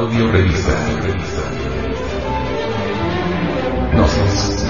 [0.00, 0.72] Audio revista.
[3.92, 4.66] Gnosis.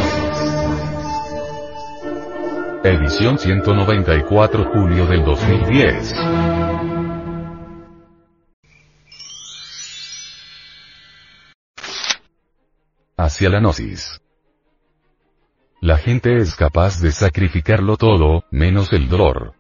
[2.83, 6.15] Edición 194 julio del 2010.
[13.17, 14.21] Hacia la gnosis.
[15.81, 19.60] La gente es capaz de sacrificarlo todo, menos el dolor.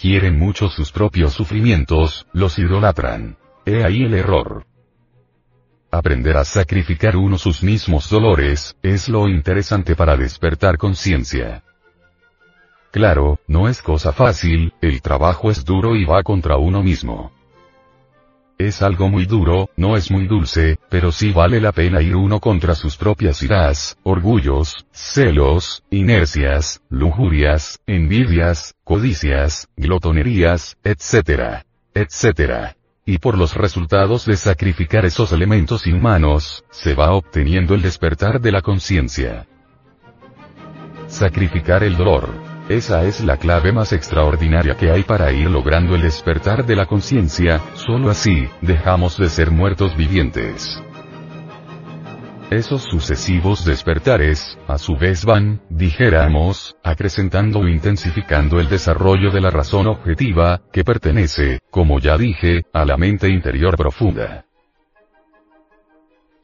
[0.00, 3.36] Quieren mucho sus propios sufrimientos, los idolatran.
[3.66, 4.64] He ahí el error.
[5.90, 11.64] Aprender a sacrificar uno sus mismos dolores, es lo interesante para despertar conciencia.
[12.92, 17.32] Claro, no es cosa fácil, el trabajo es duro y va contra uno mismo.
[18.58, 22.40] Es algo muy duro, no es muy dulce, pero sí vale la pena ir uno
[22.40, 31.62] contra sus propias iras, orgullos, celos, inercias, lujurias, envidias, codicias, glotonerías, etc.
[31.94, 32.74] etc.
[33.06, 38.50] Y por los resultados de sacrificar esos elementos inhumanos, se va obteniendo el despertar de
[38.50, 39.46] la conciencia.
[41.06, 42.47] Sacrificar el dolor.
[42.68, 46.84] Esa es la clave más extraordinaria que hay para ir logrando el despertar de la
[46.84, 50.78] conciencia, solo así, dejamos de ser muertos vivientes.
[52.50, 59.50] Esos sucesivos despertares, a su vez van, dijéramos, acrecentando o intensificando el desarrollo de la
[59.50, 64.47] razón objetiva, que pertenece, como ya dije, a la mente interior profunda.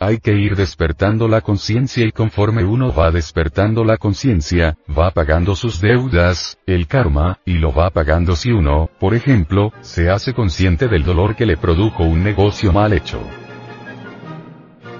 [0.06, 5.56] Hay que ir despertando la conciencia y conforme uno va despertando la conciencia, va pagando
[5.56, 10.88] sus deudas, el karma, y lo va pagando si uno, por ejemplo, se hace consciente
[10.88, 13.18] del dolor que le produjo un negocio mal hecho.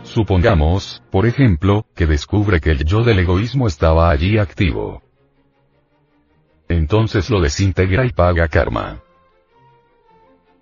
[0.05, 5.03] Supongamos, por ejemplo, que descubre que el yo del egoísmo estaba allí activo.
[6.67, 9.04] Entonces lo desintegra y paga karma.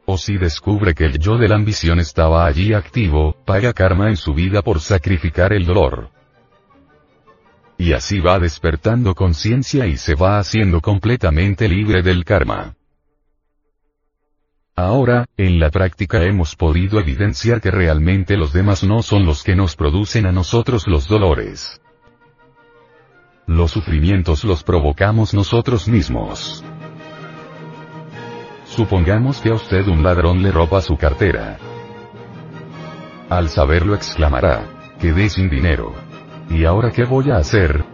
[0.04, 4.16] O si descubre que el yo de la ambición estaba allí activo, paga karma en
[4.16, 6.10] su vida por sacrificar el dolor.
[7.78, 12.74] Y así va despertando conciencia y se va haciendo completamente libre del karma.
[14.74, 19.54] Ahora, en la práctica hemos podido evidenciar que realmente los demás no son los que
[19.54, 21.80] nos producen a nosotros los dolores.
[23.46, 26.64] Los sufrimientos los provocamos nosotros mismos.
[28.74, 31.58] Supongamos que a usted un ladrón le roba su cartera.
[33.28, 34.64] Al saberlo exclamará,
[34.98, 35.92] quedé sin dinero.
[36.48, 37.84] ¿Y ahora qué voy a hacer?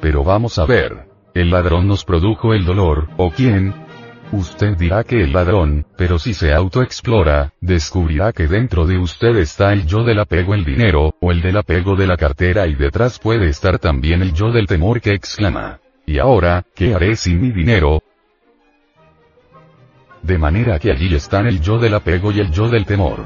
[0.00, 1.06] Pero vamos a ver.
[1.32, 3.72] ¿El ladrón nos produjo el dolor, o quién?
[4.32, 9.72] Usted dirá que el ladrón, pero si se autoexplora, descubrirá que dentro de usted está
[9.72, 13.20] el yo del apego al dinero, o el del apego de la cartera y detrás
[13.20, 15.78] puede estar también el yo del temor que exclama.
[16.04, 18.02] ¿Y ahora, qué haré sin mi dinero?
[20.28, 23.24] De manera que allí están el yo del apego y el yo del temor.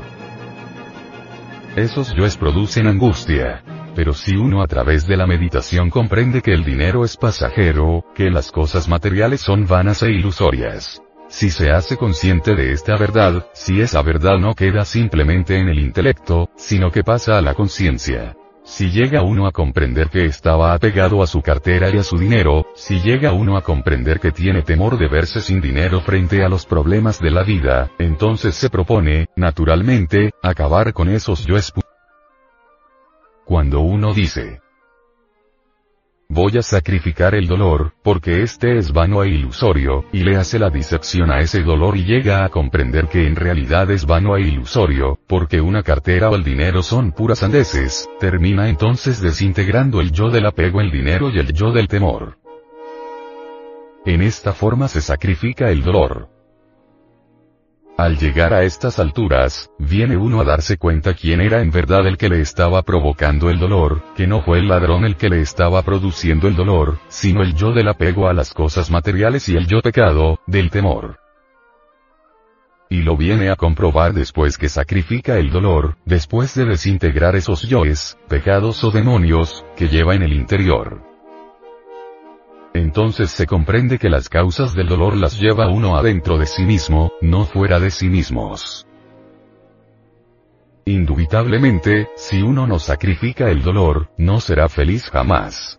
[1.75, 3.65] Esos yoes producen angustia.
[3.97, 8.31] Pero si uno a través de la meditación comprende que el dinero es pasajero, que
[8.31, 11.03] las cosas materiales son vanas e ilusorias.
[11.27, 15.81] Si se hace consciente de esta verdad, si esa verdad no queda simplemente en el
[15.81, 18.37] intelecto, sino que pasa a la conciencia.
[18.65, 22.67] Si llega uno a comprender que estaba apegado a su cartera y a su dinero,
[22.75, 26.65] si llega uno a comprender que tiene temor de verse sin dinero frente a los
[26.65, 31.73] problemas de la vida, entonces se propone, naturalmente, acabar con esos yoes.
[33.45, 34.62] Cuando uno dice,
[36.35, 40.71] Voy a sacrificar el dolor, porque este es vano e ilusorio, y le hace la
[40.71, 45.19] disección a ese dolor y llega a comprender que en realidad es vano e ilusorio,
[45.27, 50.47] porque una cartera o el dinero son puras andeses, termina entonces desintegrando el yo del
[50.47, 52.39] apego al dinero y el yo del temor.
[54.07, 56.32] En esta forma se sacrifica el dolor.
[57.99, 62.17] Al llegar a estas alturas, viene uno a darse cuenta quién era en verdad el
[62.17, 65.83] que le estaba provocando el dolor, que no fue el ladrón el que le estaba
[65.83, 69.83] produciendo el dolor, sino el yo del apego a las cosas materiales y el yo
[69.83, 71.19] pecado, del temor.
[72.89, 78.19] Y lo viene a comprobar después que sacrifica el dolor, después de desintegrar esos yoes,
[78.27, 81.12] pecados o demonios, que lleva en el interior.
[82.75, 87.13] Entonces se comprende que las causas del dolor las lleva uno adentro de sí mismo,
[87.21, 88.87] no fuera de sí mismos.
[90.87, 95.79] Indubitablemente, si uno no sacrifica el dolor, no será feliz jamás.